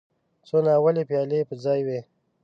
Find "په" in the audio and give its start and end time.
1.49-1.55